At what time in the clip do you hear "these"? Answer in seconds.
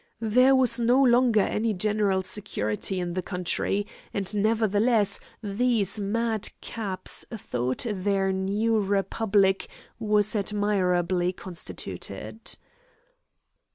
5.43-5.99